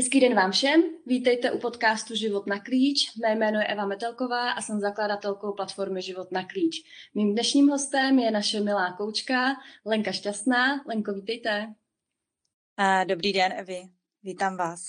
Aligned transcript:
Hezký 0.00 0.20
den 0.20 0.34
vám 0.34 0.52
všem, 0.52 0.82
vítejte 1.06 1.52
u 1.52 1.58
podcastu 1.58 2.14
Život 2.14 2.46
na 2.46 2.60
klíč. 2.60 3.16
Mé 3.16 3.32
jméno 3.34 3.58
je 3.58 3.66
Eva 3.66 3.86
Metelková 3.86 4.50
a 4.50 4.62
jsem 4.62 4.80
zakladatelkou 4.80 5.52
platformy 5.52 6.02
Život 6.02 6.32
na 6.32 6.46
klíč. 6.46 6.76
Mým 7.14 7.32
dnešním 7.32 7.68
hostem 7.68 8.18
je 8.18 8.30
naše 8.30 8.60
milá 8.60 8.92
koučka 8.92 9.56
Lenka 9.84 10.12
Šťastná. 10.12 10.84
Lenko, 10.86 11.12
vítejte. 11.12 11.74
Dobrý 13.04 13.32
den, 13.32 13.52
Evi. 13.52 13.82
Vítám 14.22 14.56
vás. 14.56 14.88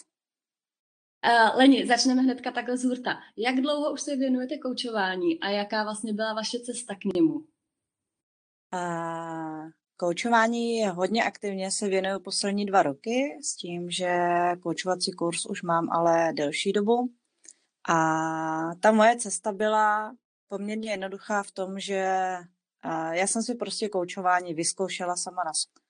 Leni, 1.56 1.88
začneme 1.88 2.22
hnedka 2.22 2.52
takhle 2.52 2.78
z 2.78 2.84
hurta. 2.84 3.20
Jak 3.38 3.56
dlouho 3.56 3.94
už 3.94 4.02
se 4.02 4.16
věnujete 4.16 4.58
koučování 4.58 5.40
a 5.40 5.50
jaká 5.50 5.84
vlastně 5.84 6.14
byla 6.14 6.34
vaše 6.34 6.60
cesta 6.60 6.96
k 6.96 7.14
němu? 7.16 7.34
Uh, 8.74 9.70
koučování 10.02 10.88
hodně 10.88 11.24
aktivně 11.24 11.72
se 11.72 11.88
věnuju 11.90 12.20
poslední 12.20 12.66
dva 12.66 12.84
roky 12.84 13.38
s 13.44 13.56
tím, 13.56 13.92
že 13.92 14.10
koučovací 14.64 15.12
kurz 15.12 15.46
už 15.46 15.62
mám 15.62 15.90
ale 15.90 16.34
delší 16.34 16.74
dobu. 16.74 17.10
A 17.90 17.96
ta 18.76 18.92
moje 18.92 19.18
cesta 19.18 19.52
byla 19.52 20.16
poměrně 20.48 20.92
jednoduchá 20.92 21.44
v 21.44 21.52
tom, 21.52 21.80
že 21.80 22.36
já 23.12 23.28
jsem 23.28 23.44
si 23.44 23.56
prostě 23.56 23.90
koučování 23.90 24.54
vyzkoušela 24.54 25.16
sama 25.16 25.44
na 25.44 25.54
sobě. 25.54 25.82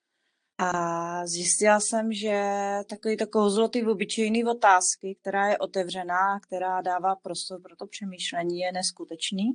A 0.57 1.27
zjistila 1.27 1.79
jsem, 1.79 2.13
že 2.13 2.43
takový 2.89 3.17
to 3.17 3.27
kouzlo 3.27 3.67
ty 3.67 3.85
obyčejné 3.85 4.51
otázky, 4.51 5.17
která 5.21 5.47
je 5.47 5.57
otevřená, 5.57 6.39
která 6.39 6.81
dává 6.81 7.15
prostor 7.15 7.61
pro 7.61 7.75
to 7.75 7.87
přemýšlení, 7.87 8.59
je 8.59 8.71
neskutečný. 8.71 9.51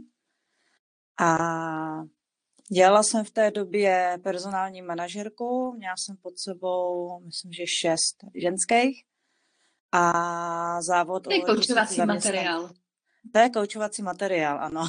A 1.21 1.39
dělala 2.73 3.03
jsem 3.03 3.25
v 3.25 3.31
té 3.31 3.51
době 3.51 4.19
personální 4.23 4.83
manažerku, 4.83 5.73
měla 5.77 5.97
jsem 5.97 6.17
pod 6.17 6.39
sebou, 6.39 7.21
myslím, 7.21 7.53
že 7.53 7.67
šest 7.67 8.17
ženských 8.35 9.05
a 9.93 10.83
závod... 10.83 11.25
To 11.25 11.33
je 11.33 11.41
koučovací 11.41 12.01
materiál. 12.01 12.71
To 13.33 13.39
je 13.39 13.51
koučovací 13.51 14.03
materiál, 14.03 14.59
ano 14.61 14.89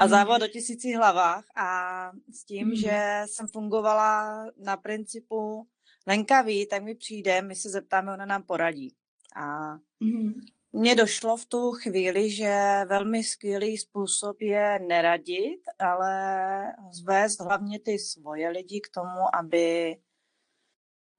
a 0.00 0.08
závod 0.08 0.42
o 0.42 0.48
tisíci 0.48 0.92
hlavách 0.92 1.44
a 1.56 2.10
s 2.32 2.44
tím, 2.44 2.68
mm. 2.68 2.74
že 2.74 3.22
jsem 3.26 3.46
fungovala 3.48 4.44
na 4.56 4.76
principu 4.76 5.68
Lenka 6.06 6.42
ví, 6.42 6.66
tak 6.66 6.82
mi 6.82 6.94
přijde, 6.94 7.42
my 7.42 7.56
se 7.56 7.70
zeptáme, 7.70 8.12
ona 8.12 8.26
nám 8.26 8.42
poradí. 8.42 8.94
A 9.36 9.74
mm. 10.00 10.32
Mně 10.72 10.94
došlo 10.94 11.36
v 11.36 11.46
tu 11.46 11.72
chvíli, 11.72 12.30
že 12.30 12.84
velmi 12.86 13.24
skvělý 13.24 13.78
způsob 13.78 14.40
je 14.40 14.78
neradit, 14.78 15.60
ale 15.78 16.62
zvést 16.90 17.40
hlavně 17.40 17.80
ty 17.80 17.98
svoje 17.98 18.48
lidi 18.48 18.80
k 18.80 18.88
tomu, 18.88 19.36
aby 19.38 19.96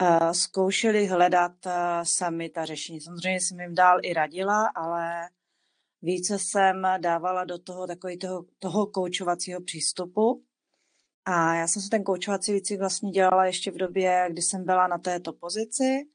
uh, 0.01 0.31
zkoušeli 0.31 1.05
hledat 1.05 1.65
uh, 1.65 1.71
sami 2.03 2.49
ta 2.49 2.65
řešení. 2.65 3.01
Samozřejmě 3.01 3.41
jsem 3.41 3.59
jim 3.59 3.75
dál 3.75 3.97
i 4.03 4.13
radila, 4.13 4.67
ale 4.75 5.29
více 6.01 6.39
jsem 6.39 6.87
dávala 6.97 7.43
do 7.43 7.57
toho 7.57 7.87
takový 7.87 8.17
toho, 8.17 8.45
toho 8.59 8.87
koučovacího 8.87 9.61
přístupu. 9.61 10.43
A 11.25 11.55
já 11.55 11.67
jsem 11.67 11.81
si 11.81 11.89
ten 11.89 12.03
koučovací 12.03 12.53
výcvik 12.53 12.79
vlastně 12.79 13.11
dělala 13.11 13.45
ještě 13.45 13.71
v 13.71 13.77
době, 13.77 14.27
kdy 14.29 14.41
jsem 14.41 14.65
byla 14.65 14.87
na 14.87 14.97
této 14.97 15.33
pozici 15.33 16.07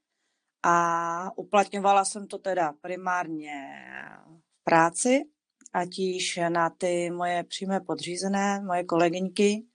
a 0.66 1.30
uplatňovala 1.36 2.04
jsem 2.04 2.26
to 2.26 2.38
teda 2.38 2.72
primárně 2.80 3.52
v 4.60 4.64
práci, 4.64 5.24
ať 5.72 5.98
již 5.98 6.40
na 6.48 6.70
ty 6.70 7.10
moje 7.10 7.44
přímé 7.44 7.80
podřízené, 7.80 8.60
moje 8.60 8.84
kolegyňky, 8.84 9.66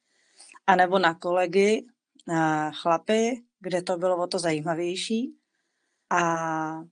anebo 0.67 0.99
na 0.99 1.13
kolegy, 1.13 1.85
na 2.27 2.71
chlapy, 2.71 3.43
kde 3.59 3.81
to 3.81 3.97
bylo 3.97 4.23
o 4.23 4.27
to 4.27 4.39
zajímavější. 4.39 5.35
A 6.09 6.83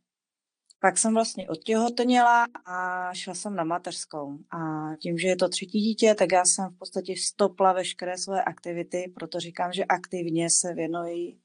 pak 0.79 0.97
jsem 0.97 1.13
vlastně 1.13 1.49
odtěhotněla 1.49 2.45
a 2.65 3.09
šla 3.13 3.33
jsem 3.33 3.55
na 3.55 3.63
mateřskou. 3.63 4.37
A 4.51 4.89
tím, 4.95 5.17
že 5.17 5.27
je 5.27 5.35
to 5.35 5.49
třetí 5.49 5.79
dítě, 5.79 6.15
tak 6.15 6.31
já 6.31 6.45
jsem 6.45 6.69
v 6.69 6.77
podstatě 6.77 7.13
stopla 7.17 7.73
veškeré 7.73 8.17
své 8.17 8.43
aktivity, 8.43 9.13
proto 9.15 9.39
říkám, 9.39 9.73
že 9.73 9.85
aktivně 9.85 10.49
se 10.49 10.73
věnuji 10.73 11.39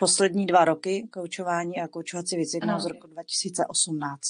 poslední 0.00 0.46
dva 0.46 0.64
roky 0.64 1.08
koučování 1.12 1.80
a 1.80 1.88
koučovací 1.88 2.36
výcviku 2.36 2.66
z 2.78 2.86
roku 2.86 3.06
2018. 3.06 4.20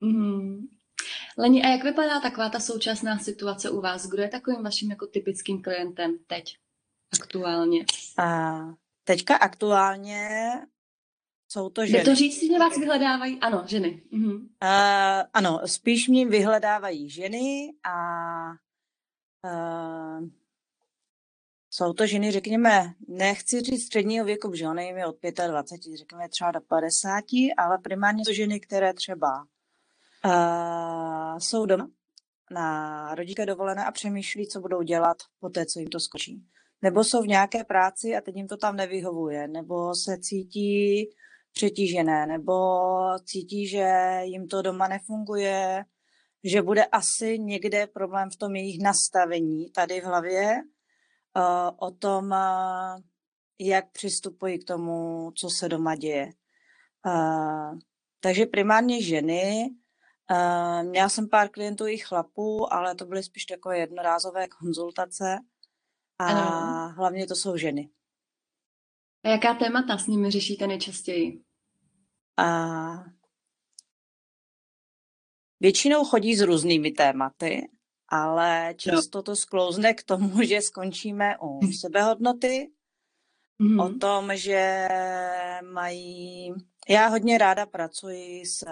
Mm. 0.00 0.58
Leni, 1.38 1.62
a 1.62 1.68
jak 1.68 1.84
vypadá 1.84 2.20
taková 2.20 2.48
ta 2.48 2.60
současná 2.60 3.18
situace 3.18 3.70
u 3.70 3.80
vás? 3.80 4.06
Kdo 4.06 4.22
je 4.22 4.28
takovým 4.28 4.62
vaším 4.62 4.90
jako 4.90 5.06
typickým 5.06 5.62
klientem 5.62 6.18
teď, 6.26 6.56
aktuálně? 7.22 7.84
A 8.18 8.58
teďka 9.04 9.36
aktuálně 9.36 10.28
jsou 11.48 11.70
to 11.70 11.86
ženy. 11.86 11.98
Je 11.98 12.04
to 12.04 12.14
říct, 12.14 12.52
že 12.52 12.58
vás 12.58 12.78
vyhledávají? 12.78 13.40
Ano, 13.40 13.64
ženy. 13.66 14.02
Mhm. 14.10 14.32
Uh, 14.32 15.22
ano, 15.32 15.60
spíš 15.66 16.08
mě 16.08 16.26
vyhledávají 16.26 17.10
ženy 17.10 17.72
a 17.84 17.94
uh, 19.44 20.28
jsou 21.80 21.92
to 21.92 22.06
ženy, 22.06 22.30
řekněme, 22.30 22.94
nechci 23.08 23.60
říct 23.60 23.84
středního 23.84 24.24
věku, 24.24 24.54
že 24.54 24.68
ona 24.68 24.82
je 24.82 25.06
od 25.06 25.16
25, 25.46 25.96
řekněme 25.96 26.28
třeba 26.28 26.50
do 26.50 26.60
50, 26.60 27.24
ale 27.58 27.78
primárně 27.78 28.24
jsou 28.24 28.32
ženy, 28.32 28.60
které 28.60 28.94
třeba 28.94 29.46
uh, 30.24 31.38
jsou 31.38 31.66
doma 31.66 31.88
na 32.50 33.14
rodiče 33.14 33.46
dovolené 33.46 33.84
a 33.84 33.92
přemýšlí, 33.92 34.48
co 34.48 34.60
budou 34.60 34.82
dělat 34.82 35.16
po 35.40 35.48
té, 35.48 35.66
co 35.66 35.78
jim 35.78 35.88
to 35.88 36.00
skočí. 36.00 36.44
Nebo 36.82 37.04
jsou 37.04 37.22
v 37.22 37.26
nějaké 37.26 37.64
práci 37.64 38.16
a 38.16 38.20
teď 38.20 38.36
jim 38.36 38.48
to 38.48 38.56
tam 38.56 38.76
nevyhovuje, 38.76 39.48
nebo 39.48 39.94
se 39.94 40.18
cítí 40.18 41.08
přetížené 41.52 42.26
nebo 42.26 42.52
cítí, 43.24 43.68
že 43.68 44.18
jim 44.22 44.48
to 44.48 44.62
doma 44.62 44.88
nefunguje, 44.88 45.84
že 46.44 46.62
bude 46.62 46.84
asi 46.84 47.38
někde 47.38 47.86
problém 47.86 48.30
v 48.30 48.36
tom 48.36 48.56
jejich 48.56 48.82
nastavení 48.82 49.70
tady 49.70 50.00
v 50.00 50.04
hlavě, 50.04 50.62
o 51.76 51.90
tom, 51.90 52.34
jak 53.58 53.92
přistupují 53.92 54.58
k 54.58 54.64
tomu, 54.64 55.30
co 55.36 55.50
se 55.50 55.68
doma 55.68 55.94
děje. 55.96 56.32
Takže 58.20 58.46
primárně 58.46 59.02
ženy, 59.02 59.70
měla 60.82 61.08
jsem 61.08 61.28
pár 61.28 61.48
klientů 61.48 61.86
i 61.86 61.98
chlapů, 61.98 62.72
ale 62.72 62.94
to 62.94 63.06
byly 63.06 63.22
spíš 63.22 63.44
takové 63.44 63.78
jednorázové 63.78 64.48
konzultace 64.48 65.38
a 66.18 66.24
ano. 66.24 66.94
hlavně 66.96 67.26
to 67.26 67.34
jsou 67.34 67.56
ženy. 67.56 67.90
A 69.24 69.28
jaká 69.28 69.54
témata 69.54 69.98
s 69.98 70.06
nimi 70.06 70.30
řešíte 70.30 70.66
nejčastěji? 70.66 71.44
A 72.36 73.04
většinou 75.60 76.04
chodí 76.04 76.36
s 76.36 76.40
různými 76.40 76.90
tématy, 76.90 77.70
ale 78.10 78.74
často 78.76 79.22
to 79.22 79.36
sklouzne 79.36 79.94
k 79.94 80.02
tomu, 80.02 80.42
že 80.46 80.60
skončíme 80.60 81.36
u 81.42 81.72
sebehodnoty, 81.72 82.70
mm-hmm. 83.60 83.86
o 83.86 83.98
tom, 83.98 84.30
že 84.36 84.88
mají... 85.62 86.52
Já 86.88 87.08
hodně 87.08 87.38
ráda 87.38 87.66
pracuji 87.66 88.46
s 88.46 88.66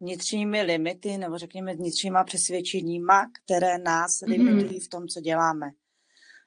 vnitřními 0.00 0.62
limity, 0.62 1.18
nebo 1.18 1.38
řekněme 1.38 1.74
vnitřníma 1.74 2.24
přesvědčeníma, 2.24 3.30
které 3.44 3.78
nás 3.78 4.20
mm-hmm. 4.20 4.28
limitují 4.28 4.80
v 4.80 4.88
tom, 4.88 5.08
co 5.08 5.20
děláme. 5.20 5.70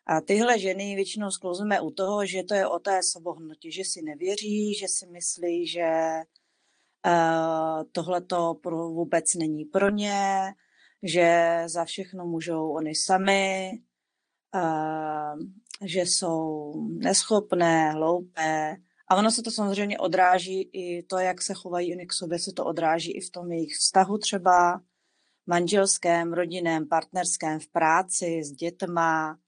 A 0.08 0.22
tyhle 0.22 0.60
ženy 0.60 0.96
většinou 0.96 1.32
sklouzíme 1.32 1.82
u 1.82 1.92
toho, 1.92 2.26
že 2.26 2.44
to 2.44 2.54
je 2.54 2.68
o 2.68 2.80
té 2.80 3.04
sobohnotě, 3.04 3.72
že 3.72 3.84
si 3.84 4.02
nevěří, 4.02 4.74
že 4.74 4.88
si 4.88 5.06
myslí, 5.08 5.68
že 5.68 5.90
uh, 7.06 7.84
tohle 7.92 8.22
to 8.22 8.56
vůbec 8.64 9.34
není 9.34 9.66
pro 9.66 9.90
ně, 9.90 10.54
že 11.06 11.62
za 11.66 11.86
všechno 11.86 12.26
můžou 12.26 12.70
oni 12.70 12.96
sami, 12.96 13.72
uh, 14.56 15.40
že 15.82 16.02
jsou 16.02 16.74
neschopné, 16.88 17.92
hloupé. 17.92 18.76
A 19.08 19.16
ono 19.16 19.32
se 19.32 19.42
to 19.42 19.52
samozřejmě 19.52 20.00
odráží 20.00 20.70
i 20.74 21.04
to, 21.04 21.18
jak 21.18 21.42
se 21.42 21.54
chovají 21.54 21.96
oni 21.96 22.06
k 22.06 22.14
sobě, 22.14 22.40
se 22.40 22.52
to 22.56 22.66
odráží 22.66 23.12
i 23.12 23.22
v 23.22 23.30
tom 23.30 23.52
jejich 23.52 23.74
vztahu 23.76 24.18
třeba 24.18 24.82
manželském, 25.48 26.34
rodinném, 26.34 26.88
partnerském, 26.88 27.60
v 27.60 27.68
práci, 27.68 28.44
s 28.44 28.52
dětma, 28.52 29.40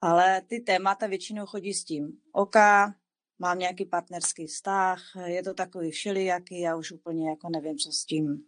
ale 0.00 0.42
ty 0.46 0.60
témata 0.60 1.06
většinou 1.06 1.46
chodí 1.46 1.74
s 1.74 1.84
tím. 1.84 2.12
Oka, 2.32 2.94
mám 3.38 3.58
nějaký 3.58 3.84
partnerský 3.84 4.46
vztah, 4.46 5.02
je 5.24 5.42
to 5.42 5.54
takový 5.54 5.90
všelijaký, 5.90 6.60
já 6.60 6.76
už 6.76 6.92
úplně 6.92 7.28
jako 7.28 7.48
nevím, 7.48 7.76
co 7.76 7.92
s 7.92 8.04
tím. 8.04 8.44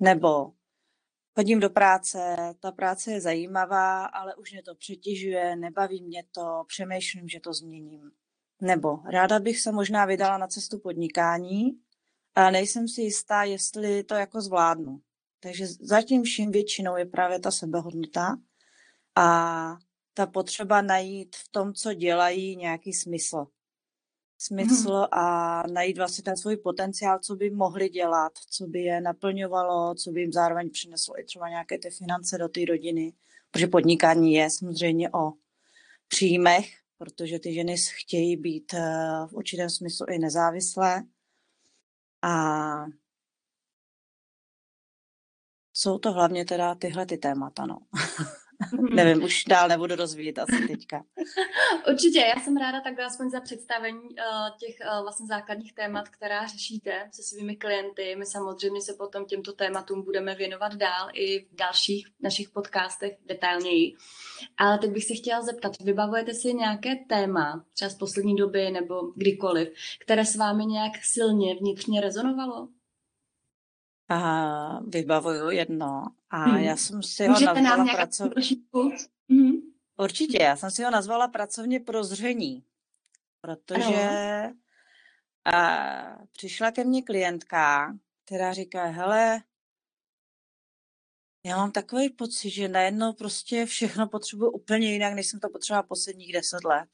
Nebo 0.00 0.52
chodím 1.34 1.60
do 1.60 1.70
práce, 1.70 2.36
ta 2.60 2.72
práce 2.72 3.12
je 3.12 3.20
zajímavá, 3.20 4.04
ale 4.04 4.34
už 4.34 4.52
mě 4.52 4.62
to 4.62 4.74
přetěžuje, 4.74 5.56
nebaví 5.56 6.02
mě 6.02 6.24
to, 6.30 6.64
přemýšlím, 6.66 7.28
že 7.28 7.40
to 7.40 7.52
změním. 7.52 8.10
Nebo 8.62 8.98
ráda 9.12 9.40
bych 9.40 9.60
se 9.60 9.72
možná 9.72 10.04
vydala 10.04 10.38
na 10.38 10.46
cestu 10.46 10.78
podnikání, 10.78 11.70
ale 12.34 12.50
nejsem 12.50 12.88
si 12.88 13.02
jistá, 13.02 13.42
jestli 13.42 14.04
to 14.04 14.14
jako 14.14 14.40
zvládnu. 14.40 15.00
Takže 15.40 15.66
zatím 15.66 16.22
vším 16.22 16.52
většinou 16.52 16.96
je 16.96 17.06
právě 17.06 17.40
ta 17.40 17.50
sebehodnota 17.50 18.36
a 19.14 19.76
ta 20.14 20.26
potřeba 20.26 20.82
najít 20.82 21.36
v 21.36 21.48
tom, 21.48 21.74
co 21.74 21.94
dělají, 21.94 22.56
nějaký 22.56 22.92
smysl. 22.92 23.46
Smysl 24.44 24.92
mm. 24.92 25.06
a 25.10 25.62
najít 25.72 25.98
vlastně 25.98 26.24
ten 26.24 26.36
svůj 26.36 26.56
potenciál, 26.56 27.18
co 27.18 27.36
by 27.36 27.50
mohli 27.50 27.88
dělat, 27.88 28.32
co 28.50 28.66
by 28.66 28.80
je 28.80 29.00
naplňovalo, 29.00 29.94
co 29.94 30.10
by 30.10 30.20
jim 30.20 30.32
zároveň 30.32 30.70
přineslo 30.70 31.20
i 31.20 31.24
třeba 31.24 31.48
nějaké 31.48 31.78
ty 31.78 31.90
finance 31.90 32.38
do 32.38 32.48
té 32.48 32.60
rodiny, 32.64 33.12
protože 33.50 33.66
podnikání 33.66 34.34
je 34.34 34.50
samozřejmě 34.50 35.10
o 35.10 35.32
příjmech, 36.08 36.66
protože 36.98 37.38
ty 37.38 37.54
ženy 37.54 37.76
chtějí 37.76 38.36
být 38.36 38.74
eh, 38.74 39.26
v 39.26 39.32
určitém 39.32 39.70
smyslu 39.70 40.06
i 40.06 40.18
nezávislé. 40.18 41.02
A 42.22 42.86
jsou 45.72 45.98
to 45.98 46.12
hlavně 46.12 46.44
teda 46.44 46.74
tyhle 46.74 47.06
ty 47.06 47.18
témata, 47.18 47.66
no. 47.66 47.78
Hmm. 48.72 48.96
Nevím, 48.96 49.24
už 49.24 49.44
dál 49.44 49.68
nebudu 49.68 49.94
rozvíjet 49.94 50.38
asi 50.38 50.68
teďka. 50.68 51.04
Určitě, 51.92 52.18
já 52.36 52.42
jsem 52.42 52.56
ráda 52.56 52.80
takhle 52.80 53.04
aspoň 53.04 53.30
za 53.30 53.40
představení 53.40 54.00
uh, 54.00 54.56
těch 54.60 54.74
uh, 54.80 55.02
vlastně 55.02 55.26
základních 55.26 55.72
témat, 55.72 56.08
která 56.08 56.46
řešíte 56.46 57.08
se 57.12 57.22
svými 57.22 57.56
klienty. 57.56 58.16
My 58.18 58.26
samozřejmě 58.26 58.82
se 58.82 58.92
potom 58.98 59.26
těmto 59.26 59.52
tématům 59.52 60.02
budeme 60.02 60.34
věnovat 60.34 60.74
dál 60.74 61.08
i 61.12 61.40
v 61.44 61.54
dalších 61.54 62.06
našich 62.20 62.48
podcastech 62.50 63.12
detailněji. 63.26 63.92
Ale 64.56 64.78
teď 64.78 64.90
bych 64.90 65.04
se 65.04 65.14
chtěla 65.14 65.42
zeptat, 65.42 65.72
vybavujete 65.80 66.34
si 66.34 66.54
nějaké 66.54 66.96
téma, 67.08 67.64
třeba 67.72 67.88
z 67.88 67.94
poslední 67.94 68.36
doby 68.36 68.70
nebo 68.70 68.94
kdykoliv, 69.16 69.68
které 70.00 70.24
s 70.24 70.36
vámi 70.36 70.66
nějak 70.66 70.92
silně 71.02 71.54
vnitřně 71.54 72.00
rezonovalo? 72.00 72.68
A 74.08 74.80
vybavuju 74.80 75.50
jedno 75.50 76.06
a 76.30 76.36
hmm. 76.36 76.56
já 76.56 76.76
jsem 76.76 77.02
si 77.02 77.28
Můžete 77.28 77.52
ho 77.52 77.60
nazvala 77.60 77.94
pracovně. 77.94 78.42
Hmm. 79.30 79.52
Určitě, 79.96 80.42
já 80.42 80.56
jsem 80.56 80.70
si 80.70 80.82
ho 80.82 80.90
nazvala 80.90 81.28
pracovně 81.28 81.80
prozření, 81.80 82.64
protože 83.40 84.50
a 85.44 86.16
přišla 86.32 86.70
ke 86.70 86.84
mně 86.84 87.02
klientka, 87.02 87.94
která 88.24 88.52
říká, 88.52 88.84
hele, 88.84 89.42
já 91.46 91.56
mám 91.56 91.72
takový 91.72 92.10
pocit, 92.10 92.50
že 92.50 92.68
najednou 92.68 93.12
prostě 93.12 93.66
všechno 93.66 94.08
potřebuji 94.08 94.50
úplně 94.50 94.92
jinak, 94.92 95.14
než 95.14 95.26
jsem 95.26 95.40
to 95.40 95.48
potřebovala 95.48 95.82
posledních 95.82 96.32
deset 96.32 96.64
let. 96.64 96.88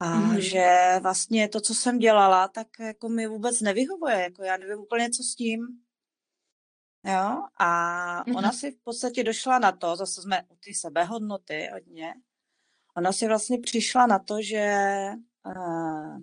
A 0.00 0.14
mm. 0.14 0.40
že 0.40 0.98
vlastně 1.02 1.48
to, 1.48 1.60
co 1.60 1.74
jsem 1.74 1.98
dělala, 1.98 2.48
tak 2.48 2.66
jako 2.80 3.08
mi 3.08 3.26
vůbec 3.26 3.60
nevyhovuje. 3.60 4.20
Jako 4.22 4.42
já 4.42 4.56
nevím 4.56 4.78
úplně, 4.78 5.10
co 5.10 5.22
s 5.22 5.34
tím. 5.34 5.66
Jo? 7.04 7.42
A 7.58 8.24
mm. 8.26 8.36
ona 8.36 8.52
si 8.52 8.70
v 8.70 8.78
podstatě 8.84 9.24
došla 9.24 9.58
na 9.58 9.72
to, 9.72 9.96
zase 9.96 10.22
jsme 10.22 10.42
u 10.48 10.56
ty 10.56 10.74
sebehodnoty 10.74 11.68
hodně, 11.72 12.14
ona 12.96 13.12
si 13.12 13.28
vlastně 13.28 13.58
přišla 13.58 14.06
na 14.06 14.18
to, 14.18 14.42
že 14.42 14.76
uh, 15.46 16.18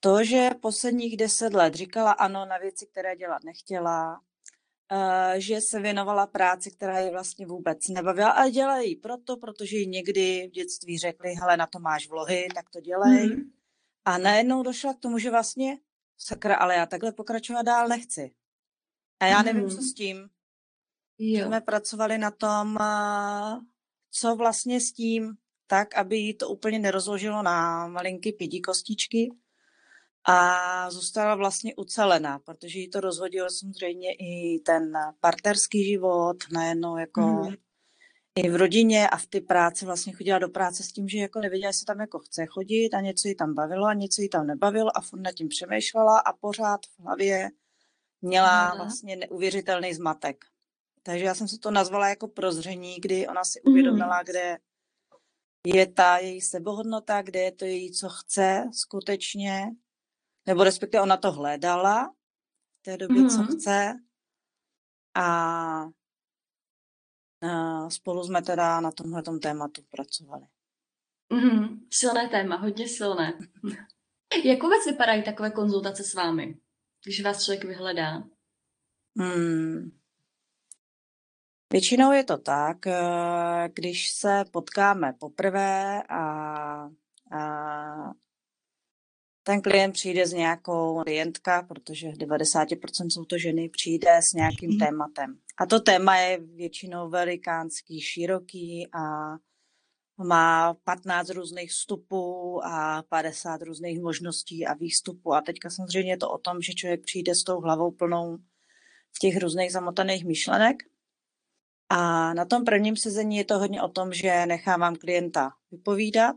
to, 0.00 0.24
že 0.24 0.50
posledních 0.62 1.16
deset 1.16 1.54
let 1.54 1.74
říkala 1.74 2.12
ano 2.12 2.46
na 2.46 2.58
věci, 2.58 2.86
které 2.86 3.16
dělat 3.16 3.44
nechtěla, 3.44 4.20
že 5.36 5.60
se 5.60 5.80
věnovala 5.80 6.26
práci, 6.26 6.70
která 6.70 6.98
je 6.98 7.10
vlastně 7.10 7.46
vůbec 7.46 7.88
nebavila, 7.88 8.30
ale 8.30 8.50
dělají 8.50 8.96
proto, 8.96 9.36
protože 9.36 9.76
jí 9.76 9.86
někdy 9.86 10.48
v 10.48 10.50
dětství 10.50 10.98
řekli, 10.98 11.34
hele, 11.34 11.56
na 11.56 11.66
to 11.66 11.78
máš 11.78 12.08
vlohy, 12.08 12.48
tak 12.54 12.70
to 12.70 12.80
dělej. 12.80 13.28
Mm. 13.28 13.42
A 14.04 14.18
najednou 14.18 14.62
došla 14.62 14.94
k 14.94 14.98
tomu, 14.98 15.18
že 15.18 15.30
vlastně, 15.30 15.78
sakra, 16.18 16.56
ale 16.56 16.74
já 16.74 16.86
takhle 16.86 17.12
pokračovat 17.12 17.62
dál 17.62 17.88
nechci. 17.88 18.30
A 19.20 19.26
já 19.26 19.42
nevím, 19.42 19.62
mm. 19.62 19.70
co 19.70 19.82
s 19.82 19.94
tím. 19.94 20.28
Jo. 21.18 21.46
Jsme 21.46 21.60
pracovali 21.60 22.18
na 22.18 22.30
tom, 22.30 22.78
eh, 22.80 23.60
co 24.10 24.36
vlastně 24.36 24.80
s 24.80 24.92
tím, 24.92 25.36
tak, 25.66 25.94
aby 25.94 26.16
jí 26.16 26.34
to 26.34 26.48
úplně 26.48 26.78
nerozložilo 26.78 27.42
na 27.42 27.86
malinké 27.86 28.32
pěti 28.32 28.60
kostičky, 28.60 29.30
a 30.24 30.90
zůstala 30.90 31.34
vlastně 31.34 31.74
ucelená, 31.76 32.38
protože 32.38 32.78
jí 32.78 32.90
to 32.90 33.00
rozhodilo 33.00 33.50
samozřejmě 33.50 34.12
i 34.12 34.60
ten 34.66 34.92
partnerský 35.20 35.84
život, 35.84 36.36
najednou 36.52 36.96
jako 36.96 37.20
mm. 37.20 37.54
i 38.36 38.50
v 38.50 38.56
rodině 38.56 39.08
a 39.08 39.16
v 39.16 39.26
ty 39.26 39.40
práci 39.40 39.84
vlastně 39.84 40.12
chodila 40.12 40.38
do 40.38 40.48
práce 40.48 40.82
s 40.82 40.92
tím, 40.92 41.08
že 41.08 41.18
jako 41.18 41.40
nevěděla, 41.40 41.68
jestli 41.68 41.84
tam 41.84 42.00
jako 42.00 42.18
chce 42.18 42.46
chodit 42.46 42.94
a 42.94 43.00
něco 43.00 43.28
jí 43.28 43.36
tam 43.36 43.54
bavilo 43.54 43.86
a 43.86 43.94
něco 43.94 44.22
jí 44.22 44.28
tam 44.28 44.46
nebavilo 44.46 44.96
a 44.96 45.00
furt 45.00 45.20
nad 45.20 45.32
tím 45.32 45.48
přemýšlela 45.48 46.18
a 46.18 46.32
pořád 46.32 46.80
v 46.86 47.02
hlavě 47.02 47.48
měla 48.22 48.74
mm. 48.74 48.78
vlastně 48.78 49.16
neuvěřitelný 49.16 49.94
zmatek. 49.94 50.44
Takže 51.02 51.24
já 51.24 51.34
jsem 51.34 51.48
se 51.48 51.58
to 51.58 51.70
nazvala 51.70 52.08
jako 52.08 52.28
prozření, 52.28 52.96
kdy 53.00 53.28
ona 53.28 53.44
si 53.44 53.62
uvědomila, 53.62 54.18
mm. 54.18 54.24
kde 54.24 54.58
je 55.66 55.86
ta 55.86 56.18
její 56.18 56.40
sebohodnota, 56.40 57.22
kde 57.22 57.40
je 57.40 57.52
to 57.52 57.64
její, 57.64 57.92
co 57.92 58.08
chce 58.08 58.64
skutečně 58.72 59.66
nebo 60.48 60.64
respektive 60.64 61.02
ona 61.02 61.16
to 61.16 61.32
hledala 61.32 62.14
v 62.72 62.82
té 62.82 62.96
době, 62.96 63.22
mm-hmm. 63.22 63.48
co 63.48 63.56
chce. 63.56 63.94
A, 65.14 65.24
a 67.48 67.90
spolu 67.90 68.24
jsme 68.24 68.42
teda 68.42 68.80
na 68.80 68.90
tomhle 68.90 69.22
tématu 69.42 69.82
pracovali. 69.90 70.46
Mm-hmm. 71.32 71.80
Silné 71.90 72.28
téma, 72.28 72.56
hodně 72.56 72.88
silné. 72.88 73.38
Jak 74.44 74.62
vůbec 74.62 74.86
vypadají 74.86 75.24
takové 75.24 75.50
konzultace 75.50 76.04
s 76.04 76.14
vámi, 76.14 76.58
když 77.04 77.24
vás 77.24 77.44
člověk 77.44 77.64
vyhledá? 77.64 78.22
Hmm. 79.18 79.90
Většinou 81.72 82.12
je 82.12 82.24
to 82.24 82.38
tak, 82.38 82.86
eh, 82.86 83.68
když 83.74 84.10
se 84.10 84.44
potkáme 84.52 85.12
poprvé 85.12 86.02
a, 86.02 86.22
a 87.32 88.12
ten 89.48 89.62
klient 89.62 89.92
přijde 89.92 90.26
s 90.26 90.32
nějakou 90.32 91.02
klientka, 91.02 91.62
protože 91.62 92.08
90% 92.08 93.08
jsou 93.10 93.24
to 93.24 93.38
ženy, 93.38 93.68
přijde 93.68 94.10
s 94.22 94.32
nějakým 94.32 94.70
mm. 94.70 94.78
tématem. 94.78 95.38
A 95.58 95.66
to 95.66 95.80
téma 95.80 96.16
je 96.16 96.38
většinou 96.38 97.10
velikánský, 97.10 98.00
široký 98.00 98.88
a 98.92 99.00
má 100.24 100.74
15 100.84 101.30
různých 101.30 101.70
vstupů 101.70 102.60
a 102.64 103.02
50 103.08 103.62
různých 103.62 104.00
možností 104.00 104.66
a 104.66 104.74
výstupů. 104.74 105.34
A 105.34 105.40
teďka 105.40 105.70
samozřejmě 105.70 106.12
je 106.12 106.16
to 106.16 106.30
o 106.30 106.38
tom, 106.38 106.60
že 106.60 106.72
člověk 106.72 107.02
přijde 107.04 107.34
s 107.34 107.44
tou 107.44 107.60
hlavou 107.60 107.90
plnou 107.90 108.36
v 109.16 109.18
těch 109.20 109.36
různých 109.36 109.72
zamotaných 109.72 110.24
myšlenek. 110.24 110.76
A 111.88 112.34
na 112.34 112.44
tom 112.44 112.64
prvním 112.64 112.96
sezení 112.96 113.36
je 113.36 113.44
to 113.44 113.58
hodně 113.58 113.82
o 113.82 113.88
tom, 113.88 114.12
že 114.12 114.46
nechávám 114.46 114.96
klienta 114.96 115.50
vypovídat, 115.70 116.36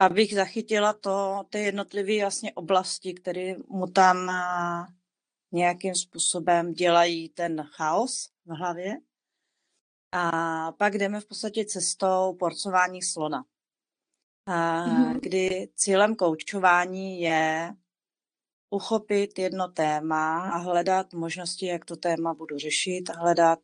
abych 0.00 0.34
zachytila 0.34 0.92
to, 0.92 1.44
ty 1.50 1.58
jednotlivé 1.58 2.20
vlastně 2.20 2.52
oblasti, 2.52 3.14
které 3.14 3.54
mu 3.68 3.86
tam 3.86 4.30
nějakým 5.52 5.94
způsobem 5.94 6.72
dělají 6.72 7.28
ten 7.28 7.62
chaos 7.62 8.30
v 8.44 8.50
hlavě. 8.50 8.96
A 10.12 10.72
pak 10.72 10.94
jdeme 10.94 11.20
v 11.20 11.26
podstatě 11.26 11.64
cestou 11.64 12.36
porcování 12.38 13.02
slona, 13.02 13.44
a 14.46 14.86
mm-hmm. 14.86 15.20
kdy 15.20 15.68
cílem 15.74 16.16
koučování 16.16 17.20
je 17.20 17.74
uchopit 18.70 19.38
jedno 19.38 19.68
téma 19.68 20.50
a 20.50 20.58
hledat 20.58 21.12
možnosti, 21.12 21.66
jak 21.66 21.84
to 21.84 21.96
téma 21.96 22.34
budu 22.34 22.58
řešit, 22.58 23.08
hledat 23.08 23.58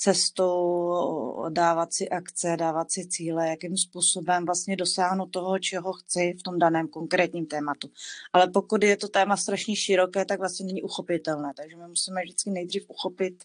cestou, 0.00 1.44
dávat 1.48 1.92
si 1.92 2.08
akce, 2.08 2.56
dávat 2.56 2.92
si 2.92 3.08
cíle, 3.08 3.48
jakým 3.48 3.76
způsobem 3.76 4.46
vlastně 4.46 4.76
dosáhnu 4.76 5.26
toho, 5.26 5.58
čeho 5.58 5.92
chci 5.92 6.34
v 6.40 6.42
tom 6.42 6.58
daném 6.58 6.88
konkrétním 6.88 7.46
tématu. 7.46 7.90
Ale 8.32 8.50
pokud 8.50 8.82
je 8.82 8.96
to 8.96 9.08
téma 9.08 9.36
strašně 9.36 9.76
široké, 9.76 10.24
tak 10.24 10.38
vlastně 10.38 10.66
není 10.66 10.82
uchopitelné. 10.82 11.52
Takže 11.56 11.76
my 11.76 11.88
musíme 11.88 12.22
vždycky 12.22 12.50
nejdřív 12.50 12.84
uchopit 12.88 13.44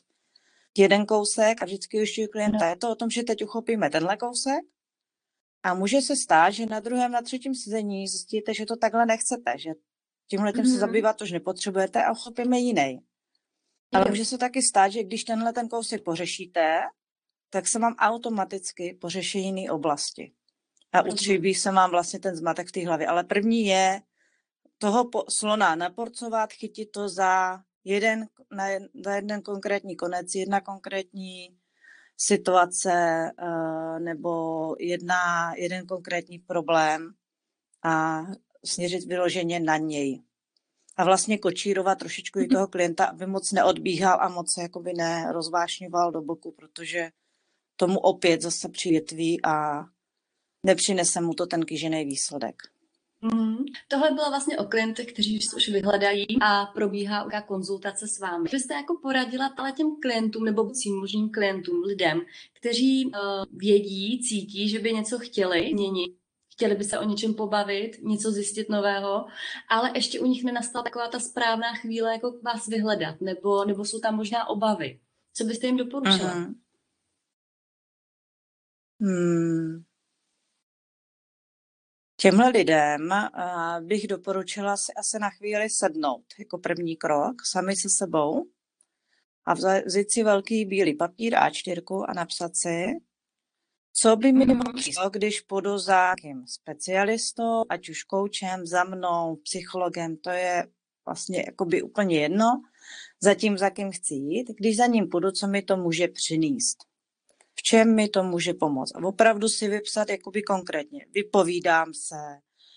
jeden 0.77 1.05
kousek 1.05 1.61
a 1.61 1.65
vždycky 1.65 1.97
ještě 1.97 2.27
klienta. 2.27 2.69
Je 2.69 2.75
to 2.75 2.91
o 2.91 2.95
tom, 2.95 3.09
že 3.09 3.23
teď 3.23 3.43
uchopíme 3.43 3.89
tenhle 3.89 4.17
kousek 4.17 4.61
a 5.63 5.73
může 5.73 6.01
se 6.01 6.15
stát, 6.15 6.49
že 6.49 6.65
na 6.65 6.79
druhém, 6.79 7.11
na 7.11 7.21
třetím 7.21 7.55
sezení 7.55 8.07
zjistíte, 8.07 8.53
že 8.53 8.65
to 8.65 8.75
takhle 8.75 9.05
nechcete, 9.05 9.53
že 9.57 9.69
tímhle 10.27 10.53
tím 10.53 10.61
mm-hmm. 10.61 10.65
se 10.65 10.71
mhm. 10.71 10.79
zabývat 10.79 11.21
už 11.21 11.31
nepotřebujete 11.31 12.03
a 12.03 12.11
uchopíme 12.11 12.59
jiný. 12.59 12.99
Ale 13.93 14.05
může 14.09 14.25
se 14.25 14.37
taky 14.37 14.61
stát, 14.61 14.91
že 14.91 15.03
když 15.03 15.23
tenhle 15.23 15.53
ten 15.53 15.67
kousek 15.67 16.03
pořešíte, 16.03 16.81
tak 17.49 17.67
se 17.67 17.79
vám 17.79 17.95
automaticky 17.99 18.97
pořeší 19.01 19.39
jiné 19.39 19.71
oblasti. 19.71 20.33
A 20.93 21.01
utříbí 21.01 21.55
se 21.55 21.71
vám 21.71 21.91
vlastně 21.91 22.19
ten 22.19 22.35
zmatek 22.35 22.67
v 22.67 22.71
té 22.71 22.85
hlavě. 22.85 23.07
Ale 23.07 23.23
první 23.23 23.65
je 23.65 24.01
toho 24.77 25.09
slona 25.29 25.75
naporcovat, 25.75 26.53
chytit 26.53 26.91
to 26.91 27.09
za 27.09 27.59
jeden, 27.83 28.27
na, 28.51 28.65
za 29.03 29.15
jeden 29.15 29.41
konkrétní 29.41 29.95
konec, 29.95 30.35
jedna 30.35 30.61
konkrétní 30.61 31.57
situace 32.17 32.91
uh, 33.41 33.99
nebo 33.99 34.75
jedna, 34.79 35.53
jeden 35.55 35.85
konkrétní 35.87 36.39
problém 36.39 37.13
a 37.83 38.21
směřit 38.65 39.05
vyloženě 39.05 39.59
na 39.59 39.77
něj 39.77 40.23
a 40.97 41.03
vlastně 41.03 41.37
kočírovat 41.37 41.99
trošičku 41.99 42.39
i 42.39 42.47
toho 42.47 42.67
klienta, 42.67 43.05
aby 43.05 43.27
moc 43.27 43.51
neodbíhal 43.51 44.17
a 44.21 44.29
moc 44.29 44.53
se 44.53 44.61
jakoby 44.61 44.93
nerozvášňoval 44.93 46.11
do 46.11 46.21
boku, 46.21 46.51
protože 46.51 47.09
tomu 47.75 47.99
opět 47.99 48.41
zase 48.41 48.69
přijetví 48.69 49.45
a 49.45 49.85
nepřinese 50.63 51.21
mu 51.21 51.33
to 51.33 51.45
ten 51.45 51.65
kýžený 51.65 52.05
výsledek. 52.05 52.55
Mm. 53.21 53.57
Tohle 53.87 54.11
bylo 54.11 54.29
vlastně 54.29 54.57
o 54.57 54.65
klientech, 54.65 55.13
kteří 55.13 55.39
už 55.55 55.69
vyhledají 55.69 56.25
a 56.41 56.65
probíhá 56.65 57.17
nějaká 57.17 57.41
konzultace 57.41 58.07
s 58.07 58.19
vámi. 58.19 58.49
Vy 58.51 58.59
jste 58.59 58.73
jako 58.73 58.99
poradila 59.01 59.53
ale 59.57 59.71
těm 59.71 59.95
klientům 60.01 60.45
nebo 60.45 60.63
budoucím 60.63 60.99
možným 60.99 61.29
klientům, 61.29 61.83
lidem, 61.83 62.21
kteří 62.53 63.05
uh, 63.05 63.11
vědí, 63.51 64.21
cítí, 64.29 64.69
že 64.69 64.79
by 64.79 64.93
něco 64.93 65.19
chtěli 65.19 65.73
měnit, 65.73 66.15
chtěli 66.55 66.75
by 66.75 66.83
se 66.83 66.99
o 66.99 67.03
něčem 67.03 67.33
pobavit, 67.33 68.03
něco 68.03 68.31
zjistit 68.31 68.69
nového, 68.69 69.25
ale 69.69 69.91
ještě 69.95 70.19
u 70.19 70.25
nich 70.25 70.43
nenastala 70.43 70.83
taková 70.83 71.07
ta 71.07 71.19
správná 71.19 71.75
chvíle, 71.75 72.11
jako 72.11 72.39
vás 72.43 72.67
vyhledat, 72.67 73.21
nebo, 73.21 73.65
nebo 73.65 73.85
jsou 73.85 73.99
tam 73.99 74.15
možná 74.15 74.47
obavy. 74.47 74.99
Co 75.33 75.43
byste 75.43 75.67
jim 75.67 75.77
doporučila? 75.77 76.35
Uh-huh. 76.35 76.55
Hmm. 79.01 79.83
Těmhle 82.17 82.49
lidem 82.49 83.09
bych 83.79 84.07
doporučila 84.07 84.77
si 84.77 84.93
asi 84.93 85.19
na 85.19 85.29
chvíli 85.29 85.69
sednout 85.69 86.25
jako 86.39 86.57
první 86.57 86.95
krok, 86.95 87.45
sami 87.45 87.75
se 87.75 87.89
sebou 87.89 88.49
a 89.45 89.53
vzít 89.85 90.11
si 90.11 90.23
velký 90.23 90.65
bílý 90.65 90.95
papír 90.95 91.33
A4 91.33 92.05
a 92.07 92.13
napsat 92.13 92.55
si, 92.55 92.85
co 93.97 94.15
by 94.15 94.31
mi 94.31 94.45
mm-hmm. 94.45 94.75
přišlo, 94.75 95.09
když 95.09 95.41
půjdu 95.41 95.77
za 95.77 95.93
nějakým 95.93 96.47
specialistou, 96.47 97.63
ať 97.69 97.89
už 97.89 98.03
koučem, 98.03 98.65
za 98.65 98.83
mnou, 98.83 99.35
psychologem, 99.35 100.17
to 100.17 100.29
je 100.29 100.67
vlastně 101.05 101.43
jakoby 101.47 101.81
úplně 101.81 102.19
jedno, 102.19 102.61
za 103.21 103.33
tím, 103.33 103.57
za 103.57 103.69
kým 103.69 103.91
chci 103.91 104.13
jít, 104.13 104.47
když 104.57 104.77
za 104.77 104.85
ním 104.85 105.07
půjdu, 105.09 105.31
co 105.31 105.47
mi 105.47 105.61
to 105.61 105.77
může 105.77 106.07
přinést 106.07 106.77
v 107.55 107.63
čem 107.63 107.95
mi 107.95 108.09
to 108.09 108.23
může 108.23 108.53
pomoct. 108.53 108.95
A 108.95 109.03
opravdu 109.03 109.49
si 109.49 109.67
vypsat 109.67 110.09
jakoby 110.09 110.43
konkrétně. 110.43 111.05
Vypovídám 111.13 111.93
se, 111.93 112.15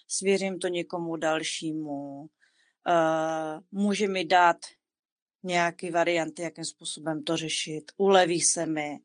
svěřím 0.08 0.58
to 0.58 0.68
někomu 0.68 1.16
dalšímu, 1.16 2.20
uh, 2.20 2.28
může 3.72 4.08
mi 4.08 4.24
dát 4.24 4.56
nějaké 5.42 5.90
varianty, 5.90 6.42
jakým 6.42 6.64
způsobem 6.64 7.24
to 7.24 7.36
řešit, 7.36 7.92
uleví 7.96 8.40
se 8.40 8.66
mi. 8.66 8.98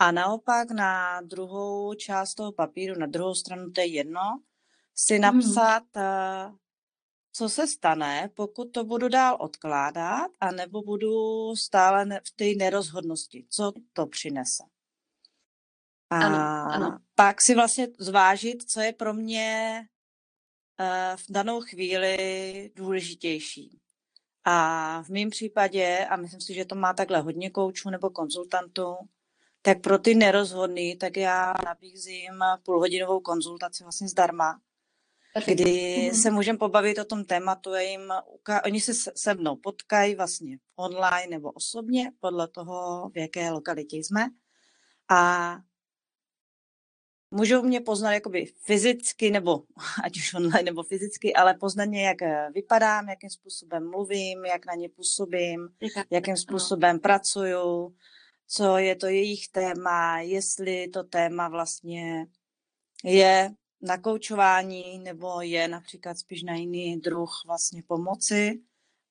A 0.00 0.10
naopak 0.10 0.70
na 0.70 1.20
druhou 1.20 1.94
část 1.94 2.34
toho 2.34 2.52
papíru, 2.52 2.98
na 2.98 3.06
druhou 3.06 3.34
stranu, 3.34 3.70
to 3.70 3.80
je 3.80 3.86
jedno, 3.86 4.20
si 4.94 5.14
hmm. 5.14 5.22
napsat, 5.22 5.82
hmm. 5.94 6.56
co 7.32 7.48
se 7.48 7.66
stane, 7.66 8.30
pokud 8.34 8.64
to 8.64 8.84
budu 8.84 9.08
dál 9.08 9.36
odkládat, 9.40 10.30
anebo 10.40 10.82
budu 10.82 11.12
stále 11.56 12.20
v 12.26 12.30
té 12.36 12.44
nerozhodnosti, 12.64 13.46
co 13.50 13.72
to 13.92 14.06
přinese. 14.06 14.64
A 16.10 16.16
ano, 16.16 16.74
ano. 16.74 16.98
pak 17.14 17.42
si 17.42 17.54
vlastně 17.54 17.88
zvážit, 17.98 18.70
co 18.70 18.80
je 18.80 18.92
pro 18.92 19.14
mě 19.14 19.80
uh, 20.80 21.16
v 21.16 21.24
danou 21.28 21.60
chvíli 21.60 22.70
důležitější. 22.74 23.78
A 24.44 25.02
v 25.02 25.08
mém 25.08 25.30
případě, 25.30 26.06
a 26.10 26.16
myslím 26.16 26.40
si, 26.40 26.54
že 26.54 26.64
to 26.64 26.74
má 26.74 26.92
takhle 26.94 27.20
hodně 27.20 27.50
koučů 27.50 27.90
nebo 27.90 28.10
konzultantů, 28.10 28.96
tak 29.62 29.80
pro 29.80 29.98
ty 29.98 30.14
nerozhodný, 30.14 30.96
tak 30.96 31.16
já 31.16 31.54
nabízím 31.64 32.44
půlhodinovou 32.64 33.20
konzultaci 33.20 33.82
vlastně 33.82 34.08
zdarma, 34.08 34.60
kdy 35.46 35.96
mhm. 36.06 36.14
se 36.14 36.30
můžeme 36.30 36.58
pobavit 36.58 36.98
o 36.98 37.04
tom 37.04 37.24
tématu. 37.24 37.74
Jim, 37.74 38.12
oni 38.64 38.80
se 38.80 38.92
se 39.16 39.34
mnou 39.34 39.56
potkají 39.56 40.14
vlastně 40.14 40.58
online 40.76 41.36
nebo 41.36 41.50
osobně, 41.50 42.12
podle 42.20 42.48
toho, 42.48 43.08
v 43.14 43.18
jaké 43.18 43.50
lokalitě 43.50 43.96
jsme. 43.96 44.26
A 45.10 45.56
můžou 47.30 47.62
mě 47.62 47.80
poznat 47.80 48.12
jakoby 48.12 48.46
fyzicky, 48.64 49.30
nebo 49.30 49.62
ať 50.04 50.16
už 50.16 50.34
online 50.34 50.62
nebo 50.62 50.82
fyzicky, 50.82 51.34
ale 51.34 51.54
poznat 51.54 51.88
mě, 51.88 52.04
jak 52.04 52.18
vypadám, 52.54 53.08
jakým 53.08 53.30
způsobem 53.30 53.90
mluvím, 53.90 54.44
jak 54.44 54.66
na 54.66 54.74
ně 54.74 54.88
působím, 54.88 55.68
jakým 56.10 56.36
způsobem 56.36 56.98
pracuju, 56.98 57.94
co 58.52 58.78
je 58.78 58.96
to 58.96 59.06
jejich 59.06 59.48
téma, 59.48 60.20
jestli 60.20 60.88
to 60.88 61.04
téma 61.04 61.48
vlastně 61.48 62.26
je 63.04 63.50
na 63.82 63.98
koučování 63.98 64.98
nebo 64.98 65.40
je 65.40 65.68
například 65.68 66.18
spíš 66.18 66.42
na 66.42 66.54
jiný 66.54 66.96
druh 66.96 67.30
vlastně 67.46 67.82
pomoci, 67.86 68.62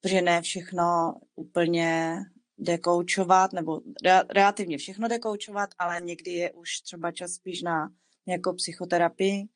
protože 0.01 0.21
ne 0.21 0.41
všechno 0.41 1.15
úplně 1.35 2.17
jde 2.57 2.77
koučovat, 2.77 3.53
nebo 3.53 3.81
relativně 4.29 4.77
všechno 4.77 5.07
jde 5.07 5.19
koučovat, 5.19 5.69
ale 5.77 6.01
někdy 6.01 6.31
je 6.31 6.51
už 6.51 6.81
třeba 6.81 7.11
čas 7.11 7.31
spíš 7.31 7.61
na 7.61 7.89
jako 8.27 8.53
psychoterapii 8.53 9.47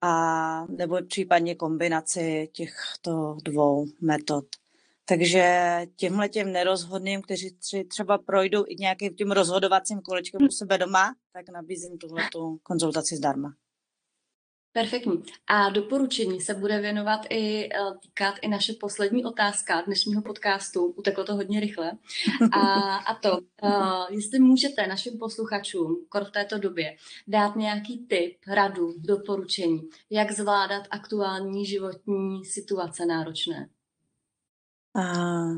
a 0.00 0.66
nebo 0.66 0.98
případně 1.08 1.54
kombinaci 1.54 2.48
těchto 2.52 3.36
dvou 3.44 3.86
metod. 4.00 4.44
Takže 5.08 5.80
těmhle 5.96 6.28
těm 6.28 6.52
nerozhodným, 6.52 7.22
kteří 7.22 7.56
třeba 7.88 8.18
projdou 8.18 8.64
i 8.68 8.76
nějakým 8.78 9.14
tím 9.14 9.32
rozhodovacím 9.32 10.00
kolečkem 10.00 10.42
u 10.42 10.50
sebe 10.50 10.78
doma, 10.78 11.14
tak 11.32 11.48
nabízím 11.48 11.98
tuhletu 11.98 12.60
konzultaci 12.62 13.16
zdarma. 13.16 13.54
Perfektní. 14.76 15.22
A 15.46 15.70
doporučení 15.70 16.40
se 16.40 16.54
bude 16.54 16.80
věnovat 16.80 17.20
i 17.30 17.68
eh, 17.72 17.78
týkat 18.02 18.34
i 18.42 18.48
naše 18.48 18.72
poslední 18.72 19.24
otázka 19.24 19.80
dnešního 19.80 20.22
podcastu. 20.22 20.84
Uteklo 20.86 21.24
to 21.24 21.34
hodně 21.34 21.60
rychle. 21.60 21.92
A, 22.52 22.60
a 22.96 23.14
to, 23.14 23.38
uh, 23.62 24.06
jestli 24.10 24.38
můžete 24.38 24.86
našim 24.86 25.18
posluchačům 25.18 26.06
kor 26.08 26.24
v 26.24 26.30
této 26.30 26.58
době 26.58 26.96
dát 27.28 27.56
nějaký 27.56 28.06
tip, 28.06 28.36
radu, 28.48 28.94
doporučení, 28.98 29.80
jak 30.10 30.32
zvládat 30.32 30.82
aktuální 30.90 31.66
životní 31.66 32.44
situace 32.44 33.06
náročné. 33.06 33.68
Uh, 34.96 35.56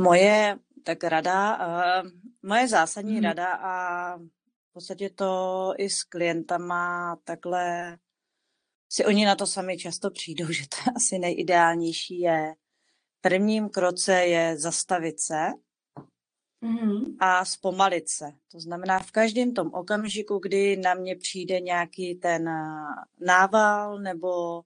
moje 0.00 0.58
tak 0.84 1.04
rada, 1.04 1.58
uh, 1.58 2.10
moje 2.42 2.68
zásadní 2.68 3.14
hmm. 3.14 3.24
rada 3.24 3.52
a 3.52 4.16
v 4.70 4.72
podstatě 4.72 5.10
to 5.10 5.74
i 5.78 5.90
s 5.90 6.04
klientama 6.04 7.16
takhle 7.24 7.98
si 8.88 9.04
oni 9.04 9.26
na 9.26 9.34
to 9.34 9.46
sami 9.46 9.78
často 9.78 10.10
přijdou, 10.10 10.46
že 10.52 10.62
to 10.68 10.90
asi 10.96 11.18
nejideálnější 11.18 12.20
je. 12.20 12.54
Prvním 13.20 13.68
kroce 13.68 14.12
je 14.12 14.58
zastavit 14.58 15.20
se 15.20 15.48
mm-hmm. 16.62 17.16
a 17.20 17.44
zpomalit 17.44 18.08
se. 18.08 18.32
To 18.52 18.60
znamená 18.60 18.98
v 18.98 19.10
každém 19.10 19.54
tom 19.54 19.74
okamžiku, 19.74 20.38
kdy 20.38 20.76
na 20.76 20.94
mě 20.94 21.16
přijde 21.16 21.60
nějaký 21.60 22.14
ten 22.14 22.44
nával 23.20 23.98
nebo 23.98 24.62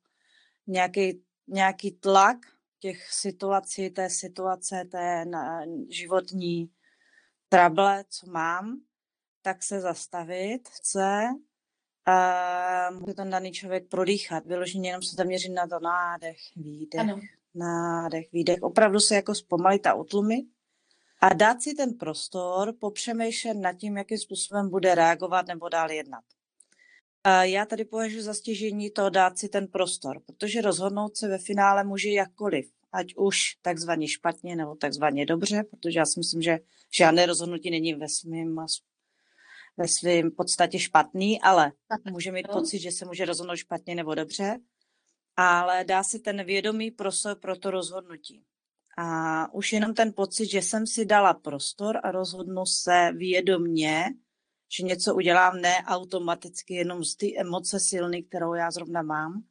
nějaký, 0.66 1.22
nějaký 1.48 1.90
tlak 1.90 2.36
těch 2.84 3.12
situací, 3.12 3.90
té 3.90 4.10
situace, 4.10 4.84
té 4.90 5.24
životní 5.88 6.70
trable, 7.48 8.04
co 8.08 8.30
mám, 8.30 8.80
tak 9.42 9.62
se 9.62 9.80
zastavit 9.80 10.68
chce 10.68 11.28
a 12.06 12.90
může 12.90 13.14
ten 13.14 13.30
daný 13.30 13.52
člověk 13.52 13.88
prodýchat, 13.88 14.46
vyloženě 14.46 14.88
jenom 14.88 15.02
se 15.02 15.16
zaměřit 15.16 15.48
na 15.48 15.66
to 15.66 15.80
nádech, 15.80 16.36
výdech, 16.56 17.00
ano. 17.00 17.20
nádech, 17.54 18.32
výdech, 18.32 18.62
opravdu 18.62 19.00
se 19.00 19.14
jako 19.14 19.34
zpomalit 19.34 19.86
a 19.86 19.94
utlumit 19.94 20.46
a 21.20 21.34
dát 21.34 21.62
si 21.62 21.74
ten 21.74 21.94
prostor 21.94 22.74
popřemýšlet 22.80 23.54
nad 23.54 23.72
tím, 23.72 23.96
jakým 23.96 24.18
způsobem 24.18 24.70
bude 24.70 24.94
reagovat 24.94 25.46
nebo 25.46 25.68
dál 25.68 25.90
jednat. 25.90 26.24
A 27.26 27.44
já 27.44 27.66
tady 27.66 27.84
považuji 27.84 28.22
za 28.22 28.34
stěžení 28.34 28.90
to 28.90 29.10
dát 29.10 29.38
si 29.38 29.48
ten 29.48 29.68
prostor, 29.68 30.20
protože 30.26 30.60
rozhodnout 30.60 31.16
se 31.16 31.28
ve 31.28 31.38
finále 31.38 31.84
může 31.84 32.10
jakkoliv, 32.10 32.73
ať 32.94 33.14
už 33.16 33.38
takzvaně 33.62 34.08
špatně 34.08 34.56
nebo 34.56 34.74
takzvaně 34.74 35.26
dobře, 35.26 35.64
protože 35.70 35.98
já 35.98 36.06
si 36.06 36.20
myslím, 36.20 36.42
že 36.42 36.58
žádné 36.90 37.26
rozhodnutí 37.26 37.70
není 37.70 37.94
ve 37.94 38.08
svém 38.08 38.56
ve 39.76 39.88
svém 39.88 40.30
podstatě 40.30 40.78
špatný, 40.78 41.40
ale 41.40 41.72
může 42.10 42.32
mít 42.32 42.48
pocit, 42.52 42.78
že 42.78 42.90
se 42.90 43.04
může 43.04 43.24
rozhodnout 43.24 43.56
špatně 43.56 43.94
nebo 43.94 44.14
dobře, 44.14 44.58
ale 45.36 45.84
dá 45.84 46.02
si 46.02 46.18
ten 46.18 46.44
vědomý 46.44 46.90
prostor 46.90 47.38
pro 47.40 47.56
to 47.56 47.70
rozhodnutí. 47.70 48.44
A 48.98 49.54
už 49.54 49.72
jenom 49.72 49.94
ten 49.94 50.12
pocit, 50.12 50.46
že 50.46 50.62
jsem 50.62 50.86
si 50.86 51.04
dala 51.04 51.34
prostor 51.34 52.00
a 52.02 52.10
rozhodnu 52.10 52.66
se 52.66 53.12
vědomně, 53.16 54.04
že 54.76 54.84
něco 54.84 55.14
udělám 55.14 55.60
ne 55.60 55.74
automaticky, 55.86 56.74
jenom 56.74 57.04
z 57.04 57.16
ty 57.16 57.40
emoce 57.40 57.80
silný, 57.80 58.22
kterou 58.22 58.54
já 58.54 58.70
zrovna 58.70 59.02
mám, 59.02 59.44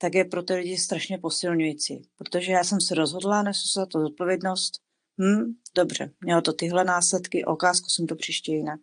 tak 0.00 0.14
je 0.14 0.24
pro 0.24 0.42
ty 0.42 0.54
lidi 0.54 0.78
strašně 0.78 1.18
posilňující. 1.18 2.02
Protože 2.16 2.52
já 2.52 2.64
jsem 2.64 2.80
se 2.80 2.94
rozhodla, 2.94 3.42
nesu 3.42 3.68
se 3.68 3.86
to 3.86 4.00
zodpovědnost, 4.00 4.72
hm, 5.20 5.54
dobře, 5.74 6.10
mělo 6.20 6.42
to 6.42 6.52
tyhle 6.52 6.84
následky, 6.84 7.44
ok, 7.44 7.62
zkusím 7.74 8.06
to 8.06 8.16
příště 8.16 8.52
jinak 8.52 8.80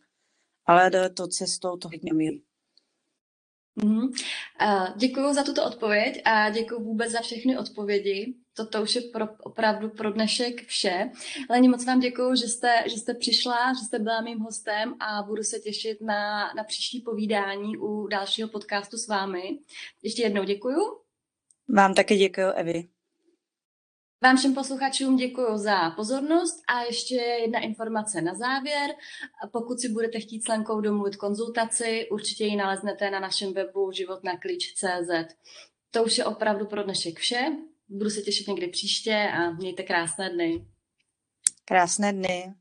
ale 0.67 1.09
to 1.09 1.27
cestou 1.27 1.77
to 1.77 1.87
hodně 1.87 2.13
milí. 2.13 2.43
Mm-hmm. 3.79 4.07
Uh, 4.61 4.97
děkuji 4.97 5.33
za 5.33 5.43
tuto 5.43 5.65
odpověď 5.65 6.21
a 6.25 6.49
děkuji 6.49 6.83
vůbec 6.83 7.11
za 7.11 7.21
všechny 7.21 7.57
odpovědi. 7.57 8.33
to, 8.53 8.65
to 8.65 8.81
už 8.81 8.95
je 8.95 9.01
pro, 9.01 9.27
opravdu 9.43 9.89
pro 9.89 10.11
dnešek 10.11 10.65
vše. 10.65 11.11
Leni, 11.49 11.67
moc 11.67 11.85
vám 11.85 11.99
děkuji, 11.99 12.35
že 12.35 12.47
jste, 12.47 12.83
že 12.85 12.97
jste 12.97 13.13
přišla, 13.13 13.73
že 13.73 13.85
jste 13.85 13.99
byla 13.99 14.21
mým 14.21 14.39
hostem 14.39 14.95
a 14.99 15.23
budu 15.23 15.43
se 15.43 15.59
těšit 15.59 16.01
na, 16.01 16.53
na 16.53 16.63
příští 16.63 17.01
povídání 17.01 17.77
u 17.77 18.07
dalšího 18.07 18.49
podcastu 18.49 18.97
s 18.97 19.07
vámi. 19.07 19.59
Ještě 20.03 20.21
jednou 20.21 20.43
děkuji. 20.43 21.06
Vám 21.69 21.93
taky 21.93 22.15
děkuji, 22.15 22.51
Evi. 22.55 22.87
Vám 24.23 24.37
všem 24.37 24.55
posluchačům 24.55 25.15
děkuji 25.15 25.57
za 25.57 25.89
pozornost 25.89 26.61
a 26.67 26.81
ještě 26.81 27.15
jedna 27.15 27.59
informace 27.59 28.21
na 28.21 28.35
závěr. 28.35 28.89
Pokud 29.51 29.79
si 29.79 29.89
budete 29.89 30.19
chtít 30.19 30.43
s 30.43 30.47
Lenkou 30.47 30.81
domluvit 30.81 31.15
konzultaci, 31.15 32.07
určitě 32.11 32.45
ji 32.45 32.55
naleznete 32.55 33.11
na 33.11 33.19
našem 33.19 33.53
webu 33.53 33.91
životnaklíč.cz. 33.91 35.35
To 35.91 36.03
už 36.03 36.17
je 36.17 36.25
opravdu 36.25 36.65
pro 36.65 36.83
dnešek 36.83 37.19
vše. 37.19 37.45
Budu 37.89 38.09
se 38.09 38.21
těšit 38.21 38.47
někdy 38.47 38.67
příště 38.67 39.29
a 39.33 39.51
mějte 39.51 39.83
krásné 39.83 40.29
dny. 40.29 40.65
Krásné 41.65 42.13
dny. 42.13 42.53